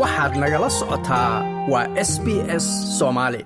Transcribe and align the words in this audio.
waxaad 0.00 0.32
nagala 0.42 0.68
socotaa. 0.78 1.32
Waa 1.72 1.86
s 2.10 2.12
b 2.24 2.26
s 2.64 2.66
soomaali 2.98 3.40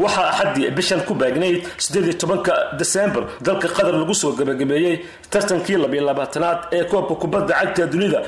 waxaa 0.00 0.28
axaddii 0.32 0.70
bishan 0.76 1.00
ku 1.04 1.12
baagnayd 1.14 1.66
siddeed 1.84 2.16
tobanka 2.20 2.54
desembar 2.80 3.24
dalka 3.44 3.68
qatar 3.68 3.92
lagu 3.92 4.14
soo 4.14 4.32
gebagabeeyey 4.38 4.96
tartankii 5.32 5.76
labaylabaatanaad 5.84 6.58
ee 6.76 6.84
koobka 6.90 7.14
kubadda 7.22 7.52
cagta 7.60 7.84
dunida 7.92 8.20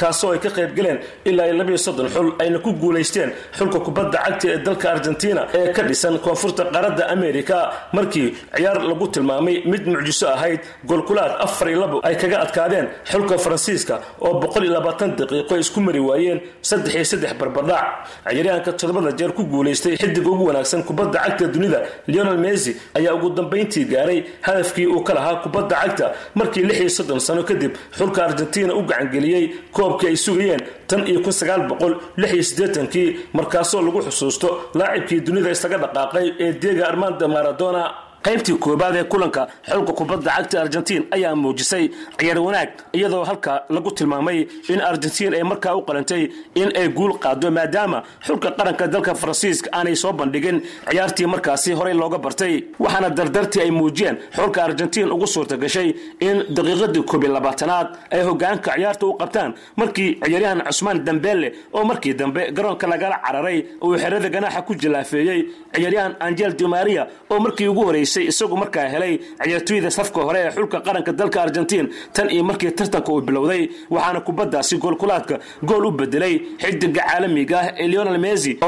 kaasoo 0.00 0.32
ay 0.34 0.38
ka 0.44 0.50
qayb 0.56 0.74
galeen 0.76 0.98
ilaa 1.24 1.46
iyo 1.46 1.54
labiyo 1.60 1.78
soddon 1.78 2.08
xul 2.14 2.28
ayna 2.42 2.58
ku 2.58 2.72
guulaysteen 2.72 3.30
xulka 3.58 3.78
kubadda 3.86 4.18
cagta 4.24 4.46
ee 4.54 4.58
dalka 4.66 4.86
argentina 4.90 5.46
ee 5.54 5.72
ka 5.72 5.82
dhisan 5.88 6.18
koonfurta 6.18 6.64
qaaradda 6.74 7.04
amerika 7.14 7.56
markii 7.92 8.34
ciyaar 8.56 8.78
lagu 8.90 9.06
tilmaamay 9.14 9.62
mid 9.72 9.86
mucjiso 9.86 10.26
ahayd 10.34 10.60
golkulaad 10.84 11.32
afar 11.46 11.68
iyo 11.70 11.78
labo 11.84 12.00
ay 12.02 12.16
kaga 12.16 12.40
adkaadeen 12.44 12.86
xulka 13.10 13.38
faransiiska 13.38 14.00
oo 14.26 14.34
boqol 14.42 14.64
iyo 14.64 14.72
labaatan 14.78 15.14
daqiiqo 15.18 15.54
isku 15.62 15.80
mari 15.80 16.00
waayeen 16.08 16.40
saddex 16.70 16.94
iyo 16.94 17.04
saddex 17.12 17.32
barbardhac 17.40 17.84
ciyaaryahanka 18.26 18.72
toddobada 18.80 19.10
jeer 19.18 19.32
ku 19.38 19.44
guulaystay 19.54 19.94
xidiga 20.08 20.30
ugu 20.30 20.44
wanaagsan 20.48 20.82
kubadda 20.88 21.18
cagta 21.24 21.46
dunida. 21.54 21.80
Leonel 22.06 22.38
messi 22.38 22.76
ayaa 22.94 23.14
ugu 23.14 23.30
dambayntii 23.30 23.84
gaaray 23.84 24.24
hadafkii 24.40 24.86
uu 24.86 25.02
ka 25.04 25.14
lahaa 25.14 25.36
kubadda 25.42 25.76
cagta 25.82 26.06
markii 26.34 26.62
lix 26.68 26.80
iyo 26.80 26.88
soddon 26.90 27.20
sano 27.20 27.42
kadib. 27.44 27.72
Xulka 27.98 28.24
argentina 28.24 28.74
u 28.74 28.82
gacangeliyey 28.82 29.44
koobkii 29.72 30.08
ay 30.08 30.16
sugayeen 30.16 30.60
tan 30.86 31.06
iyo 31.06 31.20
kun 31.20 31.32
sagaal 31.32 31.62
boqol 31.68 31.94
lix 32.16 32.32
iyo 32.32 32.42
siddeetankii 32.42 33.08
markaasoo 33.32 33.82
lagu 33.82 34.00
xusuusto 34.06 34.48
laacibkii 34.74 35.20
dunida 35.26 35.50
isaga 35.50 35.76
dhaqaaqay 35.84 36.26
ee 36.44 36.52
diego 36.62 36.84
armando 36.90 37.28
maradona 37.28 37.82
qaybtii 38.26 38.58
koobaad 38.58 38.96
ee 38.96 39.04
kulanka 39.04 39.46
xulka 39.70 39.92
kubadda 39.92 40.30
cagta 40.36 40.60
argentiin 40.60 41.02
ayaa 41.10 41.34
muujisay 41.36 41.88
ciyaar 42.18 42.38
wanaag 42.38 42.68
iyadoo 42.92 43.24
halka 43.24 43.62
lagu 43.70 43.90
tilmaamay 43.90 44.46
in 44.68 44.80
argentiin 44.80 45.34
ay 45.34 45.42
markaa 45.42 45.74
u 45.76 45.82
qalantay 45.82 46.22
in 46.54 46.68
ay 46.80 46.88
guul 46.88 47.12
qaado 47.18 47.50
maadaama 47.50 48.02
xulka 48.26 48.50
qaranka 48.58 48.86
dalka 48.88 49.14
faransiiska 49.14 49.70
aanay 49.72 49.96
soo 49.96 50.12
bandhigin 50.12 50.60
ciyaartii 50.90 51.26
markaasi 51.26 51.72
horey 51.72 51.94
looga 51.94 52.18
bartay. 52.18 52.64
Waxaana 52.78 53.10
dardartii 53.10 53.60
ay 53.62 53.70
muujiyeen 53.70 54.16
xulka 54.36 54.64
argentiin 54.64 55.12
ugu 55.12 55.26
suurta 55.26 55.56
gashay 55.56 55.94
in 56.20 56.36
daqiiqadii 56.56 57.02
koobiy 57.10 57.30
labaatanaad 57.30 57.88
ay 58.10 58.22
hogaanka 58.22 58.70
ciyaarta 58.76 59.06
u 59.06 59.14
qabtaan 59.20 59.54
markii 59.76 60.18
ciyaaryahan 60.24 60.62
cusmaan 60.66 61.04
dambele 61.04 61.52
oo 61.72 61.84
markii 61.84 62.14
dambe 62.14 62.50
garoonka 62.52 62.86
lagala 62.86 63.16
cararay 63.26 63.64
uu 63.82 63.96
xerada 64.02 64.28
ganaaxa 64.28 64.62
ku 64.62 64.74
jilaafeeyey 64.74 65.40
ciyaaryahan 65.74 66.14
angel 66.20 66.52
dimaria 66.58 67.06
oo 67.30 67.38
markii 67.40 67.68
ugu 67.68 67.84
horeysay 67.86 68.07
isagu 68.16 68.56
markaa 68.56 68.86
helay 68.94 69.18
ciyaartooyda 69.44 69.90
safka 69.90 70.20
hore 70.26 70.38
ee 70.46 70.50
xulka 70.56 70.80
qaranka 70.86 71.12
dalka 71.12 71.42
argentiin 71.42 71.88
tan 72.12 72.30
iyo 72.30 72.44
markii 72.44 72.70
tartanka 72.78 73.12
uu 73.12 73.20
bilowday 73.20 73.68
waxaana 73.90 74.20
kubaddaasi 74.20 74.76
goolkulaadka 74.78 75.38
gool 75.62 75.86
u 75.86 75.90
bedelay 76.00 76.34
xidiga 76.62 77.02
caalamiga 77.08 77.58
ah 77.60 77.68
ee 77.82 77.88
leonel 77.92 78.18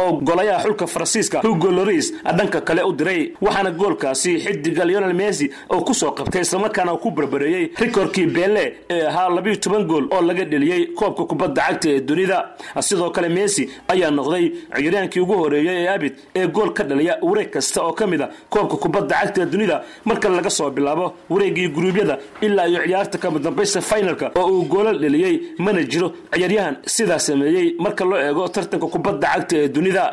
oo 0.01 0.13
golayaha 0.29 0.63
xulka 0.65 0.87
faransiiska 0.87 1.41
hugo 1.47 1.71
loris 1.79 2.07
dhanka 2.39 2.61
kale 2.69 2.83
u 2.83 2.93
diray 3.01 3.23
waxaana 3.41 3.71
goolkaasi 3.71 4.33
xidiga 4.45 4.85
leonel 4.91 5.15
messi 5.23 5.51
oo 5.75 5.81
ku 5.89 5.95
soo 5.95 6.11
qabtay 6.19 6.43
islamarkaana 6.47 6.97
ku 7.05 7.11
barbareeyey 7.11 7.65
rikorkii 7.83 8.27
bele 8.27 8.65
ee 8.95 9.03
ahaa 9.11 9.29
labiyo 9.37 9.57
toban 9.57 9.85
gool 9.91 10.05
oo 10.15 10.21
laga 10.29 10.45
dheliyey 10.53 10.83
koobka 10.99 11.25
kubadda 11.31 11.63
cagta 11.69 11.89
ee 11.95 12.01
dunida. 12.01 12.39
Sidoo 12.89 13.11
kale 13.17 13.29
messi 13.29 13.63
ayaa 13.93 14.11
noqday 14.19 14.45
ciyaaryahankii 14.77 15.21
ugu 15.25 15.35
horeeyey 15.43 15.77
ee 15.85 15.89
abid 15.95 16.15
ee 16.41 16.47
gool 16.57 16.71
ka 16.79 16.83
dhaliya 16.91 17.15
wareeg 17.29 17.51
kasta 17.55 17.79
oo 17.87 17.93
ka 17.93 18.07
mid 18.13 18.21
a 18.23 18.29
koobka 18.55 18.77
kubadda 18.85 19.15
cagta 19.21 19.30
dunida 19.53 19.77
marka 20.05 20.29
laga 20.29 20.51
soo 20.51 20.71
bilaabo 20.71 21.07
wareegii 21.31 21.69
guruubyada 21.69 22.19
ilaa 22.41 22.67
iyo 22.69 22.81
ciyaarta 22.87 23.19
kama 23.19 23.39
dambaysta 23.39 23.81
finalka 23.81 24.27
oo 24.41 24.47
uu 24.55 24.65
goolal 24.73 24.99
dheliyey 24.99 25.35
mana 25.59 25.83
jiro 25.93 26.09
ciyaaryahan 26.35 26.77
sidaa 26.87 27.19
sameeyey 27.19 27.67
marka 27.85 28.05
loo 28.05 28.19
eego 28.27 28.49
tartanka 28.49 28.87
kubadda 28.95 29.27
cagta 29.35 29.57
ee 29.63 29.69
dunida 29.69 30.05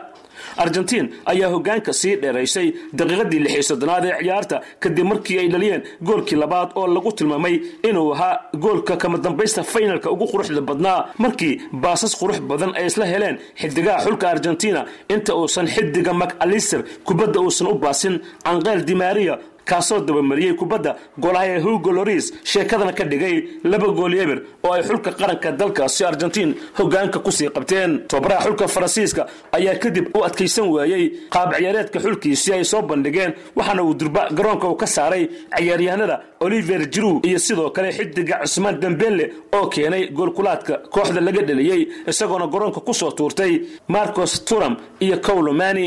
argentiin 0.63 1.05
ayaa 1.31 1.49
hogaanka 1.55 1.93
sii 2.01 2.15
dheeraysay 2.21 2.67
daqiiqadii 2.99 3.39
lix 3.43 3.53
iyo 3.53 3.63
soddonaad 3.69 4.05
ee 4.09 4.15
ciyaarta 4.23 4.57
kadib 4.83 5.05
markii 5.11 5.37
ay 5.41 5.47
dhaliyeen 5.53 5.81
goolkii 6.07 6.37
labaad 6.43 6.69
oo 6.79 6.87
lagu 6.95 7.11
tilmaamay 7.17 7.55
inuu 7.89 8.11
ahaa 8.13 8.33
goolka 8.63 8.93
kama 9.01 9.17
dambaysta 9.25 9.63
finalka 9.73 10.07
ugu 10.11 10.25
quruxda 10.31 10.61
badnaa. 10.69 10.99
Markii 11.23 11.53
baasas 11.83 12.13
qurux 12.19 12.39
badan 12.49 12.71
ay 12.79 12.85
isla 12.89 13.05
heleen 13.13 13.35
xidigaha 13.61 13.99
xulka 14.05 14.25
argentina 14.35 14.81
inta 15.13 15.31
uusan 15.39 15.67
xidiga 15.75 16.13
macalister 16.21 16.81
kubadda 17.07 17.39
uusan 17.45 17.67
u 17.67 17.73
baasin 17.83 18.15
anqeel 18.51 18.81
dimaria 18.89 19.35
kaasoo 19.69 19.99
dabamariyey 20.07 20.53
kubadda 20.61 20.91
golaha 21.23 21.45
ee 21.53 21.59
hugo 21.65 21.91
loris 21.97 22.25
sheekadana 22.51 22.93
ka 22.99 23.03
dhigay 23.11 23.35
laba 23.71 23.87
gool 23.99 24.13
eber 24.23 24.39
oo 24.63 24.73
ay 24.73 24.83
xulka 24.89 25.11
qaranka 25.19 25.51
dalkaasi 25.51 26.01
argentiin 26.05 26.51
hogaanka 26.79 27.19
ku 27.25 27.31
sii 27.31 27.49
qabteen. 27.55 27.91
Tobaraha 28.07 28.43
xulka 28.45 28.67
faransiiska 28.75 29.23
ayaa 29.57 29.75
kadib 29.83 30.05
u 30.17 30.23
adkaysan 30.27 30.67
waayey 30.75 31.03
qaab 31.35 31.49
ciyaareedka 31.57 31.99
xulkiisii 32.05 32.53
ay 32.57 32.63
soo 32.71 32.81
bandhigeen 32.81 33.31
waxaana 33.55 33.83
uu 33.83 33.93
durba 33.93 34.21
garoonka 34.37 34.67
uu 34.71 34.75
ka 34.75 34.87
saaray 34.87 35.23
ciyaaryahanada 35.57 36.15
oliver 36.39 36.81
jiru 36.93 37.19
iyo 37.23 37.39
sidoo 37.39 37.69
kale 37.75 37.89
xidiga 37.97 38.35
cusmaan 38.43 38.79
dambele 38.81 39.25
oo 39.57 39.67
keenay 39.73 40.03
goolkulaadka 40.17 40.73
kooxda 40.93 41.21
laga 41.21 41.41
dheliyey 41.49 41.81
isagoona 42.11 42.47
garoonka 42.53 42.79
ku 42.87 42.93
soo 42.93 43.11
tuurtay 43.11 43.53
marcos 43.87 44.33
turam 44.45 44.75
iyo 44.99 45.17
cowlomani 45.27 45.85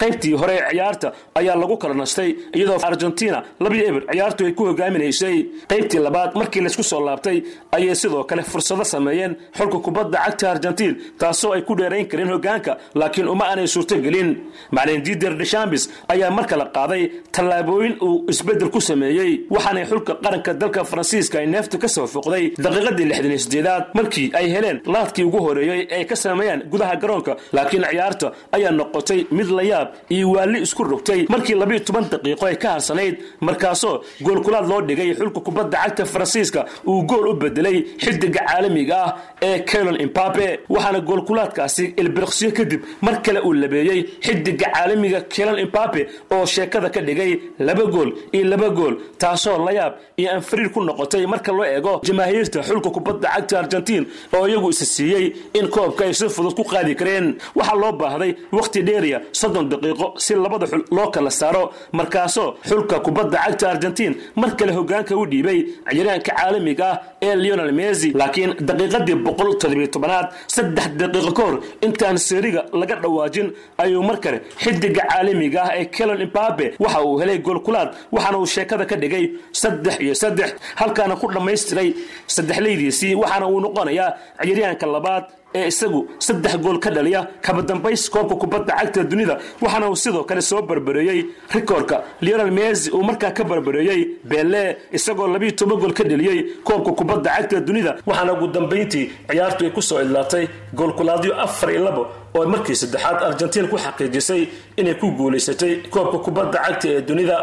qaybtii 0.00 0.32
hore 0.40 0.56
ciyaarta 0.70 1.12
ayaa 1.34 1.56
lagu 1.62 1.76
kala 1.82 1.94
nastay 1.94 2.30
iyadoo 2.54 2.78
argentina 2.90 3.42
labiyo 3.60 3.84
eber 3.90 4.02
ciyaartu 4.12 4.44
ay 4.46 4.52
ku 4.52 4.64
hogaaminaysay. 4.70 5.36
Qaybtii 5.70 5.98
labaad 6.06 6.30
markii 6.40 6.60
laysku 6.64 6.82
soo 6.82 7.00
laabtay 7.06 7.42
ayay 7.72 7.94
sidoo 7.94 8.24
kale 8.24 8.42
fursado 8.42 8.84
sameeyeen 8.84 9.36
xulka 9.58 9.78
kubadda 9.86 10.18
cagta 10.24 10.50
argentiin 10.50 10.94
taasoo 11.18 11.52
ay 11.52 11.62
ku 11.62 11.74
dheerayn 11.76 12.06
kareen 12.08 12.28
hogaanka 12.34 12.76
laakiin 12.94 13.28
uma 13.28 13.44
aanay 13.50 13.66
suurtogelin 13.66 14.30
macalin 14.70 15.02
dider 15.06 15.34
deshambis 15.38 15.84
ayaa 16.08 16.30
mar 16.30 16.46
kale 16.46 16.64
qaaday 16.76 17.02
tallaabooyin 17.32 17.94
uu 18.06 18.24
isbeddel 18.32 18.70
ku 18.70 18.80
sameeyey 18.80 19.46
waxaanay 19.50 19.84
xulka 19.90 20.12
qaranka 20.24 20.54
dalka 20.54 20.84
faransiiska 20.84 21.38
ay 21.38 21.46
neefta 21.46 21.78
ka 21.82 21.88
soo 21.88 22.06
foqday 22.14 22.44
daqiiqadii 22.64 23.06
lixdan 23.10 23.30
iyo 23.30 23.38
sideedaad 23.44 23.84
markii 23.94 24.26
ay 24.40 24.46
heleen 24.54 24.80
laadkii 24.94 25.24
ugu 25.28 25.38
horeeyey 25.46 25.82
ay 25.96 26.04
ka 26.10 26.16
sameeyaan 26.16 26.62
gudaha 26.72 26.96
garoonka 27.02 27.36
laakiin 27.52 27.84
ciyaarta 27.90 28.32
ayaa 28.56 28.70
noqotay 28.80 29.20
mid 29.38 29.48
la 29.58 29.62
yaab 29.70 29.88
iyo 30.14 30.30
waalli 30.34 30.58
isku 30.66 30.82
rogtay 30.84 31.20
markii 31.34 31.54
labiyo 31.62 31.80
toban 31.88 32.04
daqiiqo 32.12 32.44
ay 32.50 32.56
ka 32.62 32.68
harsanayd 32.74 33.14
markaasoo 33.40 33.94
goolkulaad 34.26 34.66
loo 34.70 34.80
dhigay 34.88 35.10
xulka 35.18 35.40
kubadda 35.46 35.78
cagta 35.84 36.04
faransiiska 36.12 36.60
uu 36.86 37.02
gool 37.10 37.26
u 37.28 37.34
bedelay 37.42 37.76
xidiga 38.04 38.40
caalamiga 38.48 38.96
ah 39.06 39.12
ee 39.48 39.58
kelon 39.70 39.96
imbabe 40.06 40.46
waxaana 40.74 41.00
goolkulaadkaasi 41.08 41.84
ilbiriqsiyo 42.02 42.50
kadib 42.58 42.80
mar 43.06 43.16
kale 43.22 43.40
uu 43.48 43.52
labeeyey 43.62 44.00
xidiga 44.26 44.66
caalamiga 44.74 45.20
kelon 45.34 45.58
imbabe 45.64 46.00
oo 46.34 46.44
sheekada 46.54 46.90
ka 46.90 47.00
dhigay 47.08 47.32
laba 47.58 47.84
gool 47.94 48.10
iyo 48.32 48.44
laba 48.52 48.68
gool 48.78 48.94
taasoo 49.18 49.58
la 49.66 49.72
yaab 49.78 49.92
iyo 50.16 50.28
anfariir 50.36 50.70
ku 50.74 50.80
noqotay 50.88 51.26
marka 51.26 51.52
loo 51.52 51.64
eego 51.64 52.00
jamaahiirta 52.06 52.62
xulka 52.68 52.90
kubadda 52.96 53.28
cagta 53.34 53.58
argentiin 53.62 54.04
oo 54.36 54.46
iyagu 54.48 54.70
isa 54.70 54.84
siiyey 54.94 55.26
in 55.58 55.66
koobka 55.68 56.04
ay 56.04 56.14
si 56.14 56.28
fudud 56.28 56.54
ku 56.58 56.64
qaadi 56.64 56.94
kareen. 57.00 57.26
Waxaa 57.56 57.76
loo 57.82 57.92
baahday 58.00 58.32
wakhti 58.52 58.82
dheeriya 58.88 59.18
soddon 59.48 59.66
daqiiqo 59.72 60.06
si 60.24 60.32
labada 60.44 60.66
xul 60.70 60.82
loo 60.96 61.08
kala 61.14 61.30
saaro 61.40 61.62
markaasoo 61.98 62.48
xulka 62.68 62.96
kubadda 63.06 63.38
cagta 63.44 63.66
argentiin 63.74 64.14
mar 64.40 64.50
kale 64.58 64.72
hogaanka 64.78 65.12
u 65.16 65.24
dhiibay 65.32 65.58
ciyaaryahanka 65.90 66.32
caalamiga 66.38 66.86
ah 66.92 66.96
ee 67.26 67.34
leonel 67.42 67.72
messi. 67.78 68.08
Laakiin 68.20 68.50
daqiiqadii 68.68 69.16
boqol 69.26 69.50
toddobiyo 69.60 69.88
tobanaad 69.94 70.26
saddex 70.54 70.86
daqiiqo 71.00 71.32
ka 71.38 71.42
hor 71.46 71.56
intaan 71.86 72.16
seeriga 72.28 72.62
laga 72.80 72.96
dhawaajin 73.02 73.48
ayuu 73.82 74.02
mar 74.08 74.16
kale 74.24 74.38
xidiga 74.62 75.02
caalamiga 75.10 75.60
ah 75.66 75.72
ee 75.80 75.84
kelon 75.96 76.20
imbabe 76.26 76.66
waxa 76.84 77.00
uu 77.08 77.18
helay 77.20 77.38
goolkulaad 77.46 77.88
waxaana 78.14 78.38
uu 78.42 78.46
sheekada 78.54 78.84
ka 78.90 78.96
dhigay 79.02 79.24
saddex 79.62 79.94
iyo 80.04 80.14
saddex 80.22 80.50
halkaana 80.80 81.14
ku 81.20 81.26
dhammaystiray 81.34 81.88
saddexleydiisii 82.36 83.14
waxaana 83.22 83.46
uu 83.52 83.60
noqonayaa 83.64 84.10
ciyaaryahanka 84.42 84.86
labaad 84.96 85.24
ee 85.54 85.66
isagu 85.68 86.00
saddex 86.18 86.56
gool 86.58 86.78
ka 86.78 86.90
dhaliya 86.90 87.26
kaba 87.42 87.62
dambays 87.62 88.08
koobka 88.10 88.34
kubadda 88.36 88.74
cagta 88.78 89.04
dunida. 89.04 89.38
Waxaana 89.62 89.88
uu 89.90 89.96
sidoo 89.96 90.24
kale 90.24 90.40
soo 90.42 90.62
barbareeyey 90.62 91.24
rikoorka. 91.54 92.02
Leonel 92.20 92.50
messi 92.50 92.90
uu 92.90 93.02
markaa 93.02 93.30
ka 93.30 93.44
barbareeyey 93.44 94.08
bele 94.24 94.76
isagoo 94.92 95.26
labiyo 95.28 95.52
toban 95.52 95.78
gool 95.78 95.92
ka 95.92 96.04
dheliyey 96.04 96.38
koobka 96.64 96.92
kubadda 96.92 97.30
cagta 97.36 97.60
dunida. 97.60 97.96
Waxaana 98.06 98.32
ugu 98.32 98.46
dambayntii 98.48 99.10
ciyaartu 99.30 99.64
ay 99.64 99.70
ku 99.70 99.82
soo 99.82 100.00
idlaatay 100.02 100.48
goolkulaadyo 100.74 101.34
afar 101.40 101.70
iyo 101.70 101.84
labo 101.84 102.06
oo 102.34 102.46
markii 102.46 102.74
saddexaad 102.76 103.22
argentiin 103.24 103.68
ku 103.68 103.76
xaqiijisay 103.78 104.48
inay 104.76 104.94
ku 104.94 105.10
guulaysatay 105.16 105.72
koobka 105.90 106.18
kubadda 106.18 106.58
cagta 106.66 106.88
ee 106.88 107.00
dunida 107.00 107.36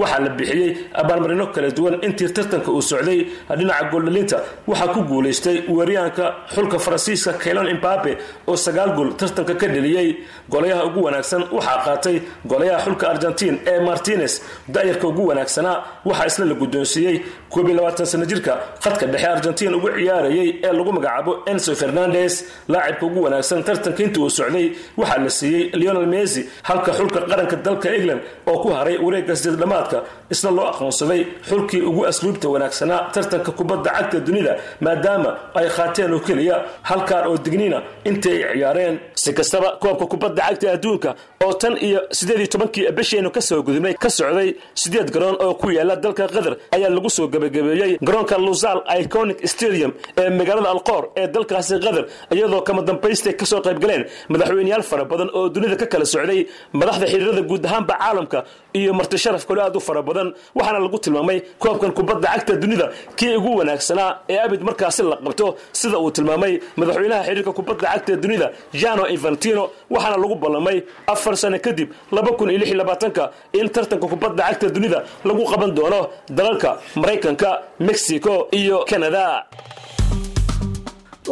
waxaa 0.00 0.20
la 0.24 0.28
bixiyey 0.38 0.70
abaalmarino 1.00 1.46
kala 1.54 1.70
duwan 1.76 1.94
intii 2.06 2.30
tartanka 2.36 2.70
uu 2.76 2.82
socday 2.90 3.18
dhinaca 3.58 3.84
gooldhalinta 3.92 4.38
waxaa 4.70 4.88
ku 4.94 5.00
guulaystay 5.10 5.56
weeryaanka 5.76 6.24
xulka 6.54 6.78
faransiiska 6.84 7.32
kaylon 7.42 7.68
imbabe 7.74 8.12
oo 8.50 8.56
sagaal 8.66 8.90
gool 8.96 9.10
tartanka 9.20 9.54
ka 9.60 9.66
dheliyey 9.74 10.08
golayaha 10.52 10.82
ugu 10.88 11.00
wanaagsan 11.06 11.42
waxaa 11.56 11.78
qaatay 11.86 12.16
golayaha 12.50 12.80
xulka 12.86 13.04
argentiin 13.12 13.54
ee 13.72 13.80
martines 13.88 14.32
da'yarka 14.74 15.06
ugu 15.10 15.22
wanaagsanaa 15.30 15.76
waxaa 16.08 16.26
isna 16.30 16.44
la 16.50 16.54
guddoonsiiyey 16.62 17.16
sano 18.10 18.24
jirka. 18.24 18.52
Khadka 18.82 19.06
dhexe 19.12 19.26
argentiin 19.26 19.74
ugu 19.74 19.88
ciyaarayay 19.96 20.48
ee 20.66 20.72
lagu 20.72 20.92
magacaabo 20.92 21.32
enso 21.46 21.74
fernandes. 21.80 22.34
Laacibka 22.68 23.06
ugu 23.06 23.22
wanaagsan 23.24 23.62
tartanka 23.64 24.02
intii 24.02 24.20
uu 24.22 24.30
socday 24.30 24.66
waxaa 24.96 25.18
la 25.24 25.30
siiyey 25.30 25.70
leonel 25.80 26.06
messi 26.06 26.40
halka 26.68 26.92
xulka 26.98 27.20
qaranka 27.30 27.56
dalka 27.66 27.88
england 27.96 28.20
oo 28.50 28.58
ku 28.62 28.68
haray 28.76 28.96
wareegga 29.04 29.34
sideed 29.60 29.62
dhamaadka 29.62 29.98
isna 30.34 30.50
loo 30.56 30.66
aqoonsaday 30.72 31.20
xulkii 31.48 31.80
ugu 31.88 32.02
asluubta 32.10 32.48
wanaagsanaa 32.54 33.00
tartanka 33.14 33.50
kubadda 33.58 33.90
cagta 33.96 34.18
dunida 34.26 34.52
maadaama 34.84 35.30
ay 35.54 35.68
qaateen 35.76 36.12
oo 36.14 36.20
keliya 36.26 36.56
halkaan 36.88 37.24
oo 37.30 37.36
digniina 37.44 37.78
intii 38.04 38.44
ay 38.44 38.54
ciyaareen. 38.58 38.94
Si 39.22 39.30
kastaba 39.38 39.68
koobka 39.82 40.06
kubadda 40.12 40.42
cagta 40.48 40.66
adduunka 40.76 41.10
oo 41.44 41.52
tan 41.60 41.74
iyo 41.86 42.00
sideed 42.18 42.38
iyo 42.42 42.46
tobankii 42.54 42.90
bisheenu 42.98 43.30
ka 43.30 43.40
soo 43.40 43.62
gudubnay 43.66 43.94
ka 43.94 44.08
socday 44.10 44.48
sideed 44.74 45.08
garoon 45.14 45.36
oo 45.44 45.54
ku 45.54 45.66
yaalla 45.76 45.96
dalka 46.04 46.24
qatar 46.28 46.54
ayaa 46.76 46.90
lagu 46.96 47.10
soo 47.16 47.26
gebagabeeyey 47.32 47.98
garoonka 48.06 48.36
luzal 48.46 48.78
iconic 49.00 49.38
stadium 49.54 49.92
ee 50.20 50.30
magaalada 50.38 50.70
alqoor 50.74 51.02
ee 51.20 51.26
dalkaasi 51.34 51.74
qatar 51.84 52.04
iyadoo 52.34 52.62
kama 52.68 52.82
dambaystay 52.88 53.34
ka 53.40 53.46
soo 53.46 53.60
qaybgaleen 53.66 54.02
madaxweyneyaal 54.32 54.82
fara 54.90 55.04
badan 55.12 55.28
oo 55.38 55.48
dunida 55.54 55.76
ka 55.82 55.86
kala 55.92 56.04
socday 56.14 56.40
madaxda 56.80 57.06
xiriirada 57.12 57.42
guud 57.50 57.64
ahaanba 57.68 57.94
caalamka 58.02 58.38
iyo 58.78 58.92
marti 58.98 59.16
sharaf 59.24 59.44
kale 59.50 59.60
aad 59.66 59.76
u 59.76 59.80
fara 59.88 60.02
badan 60.08 60.28
waxaana 60.58 60.78
lagu 60.86 60.98
tilmaamay 61.04 61.38
koobkan 61.62 61.92
kubadda 61.98 62.26
cagta 62.34 62.54
dunida 62.62 62.86
kii 63.18 63.32
ugu 63.40 63.50
wanaagsanaa 63.60 64.10
ee 64.32 64.38
abid 64.46 64.60
markaasi 64.68 65.02
la 65.10 65.16
qabto. 65.26 65.46
Sida 65.80 65.96
uu 66.04 66.10
tilmaamay 66.16 66.52
madaxweynaha 66.80 67.22
xiriirka 67.28 67.52
kubadda 67.58 67.86
cagta 67.92 68.12
dunida 68.24 68.46
jano 68.82 69.04
infantino 69.14 69.62
waxaana 69.94 70.16
lagu 70.22 70.34
ballamay 70.44 70.78
afar 71.12 71.34
sano 71.42 71.58
kadib 71.66 71.88
in 73.60 73.68
tartanka 73.74 74.06
kubadda 74.12 74.42
cagta 74.48 74.66
dunida 74.76 74.98
lagu 75.28 75.42
qaban 75.50 75.70
doono 75.76 76.00
dalalka 76.38 76.70
maraykanka 76.96 77.50
mexico 77.88 78.32
iyo 78.60 78.84
canada. 78.90 79.24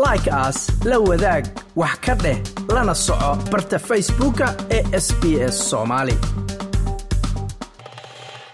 Like 0.06 0.28
aas 0.30 0.58
la 0.84 0.98
wadaag 1.08 1.44
wax 1.80 1.94
ka 2.04 2.14
dheh 2.22 2.38
lana 2.74 2.94
soco 2.94 3.30
barta 3.52 3.78
facebooka 3.88 4.46
ee 4.76 4.82
sb 5.06 5.22
s 5.52 5.56
soomaali 5.70 6.14